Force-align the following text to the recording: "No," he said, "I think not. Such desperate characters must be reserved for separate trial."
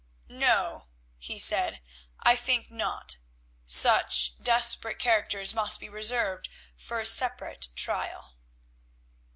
"No," 0.29 0.87
he 1.19 1.37
said, 1.37 1.79
"I 2.21 2.35
think 2.35 2.71
not. 2.71 3.17
Such 3.67 4.33
desperate 4.39 4.97
characters 4.97 5.53
must 5.53 5.79
be 5.79 5.89
reserved 5.89 6.49
for 6.75 7.05
separate 7.05 7.67
trial." 7.75 8.33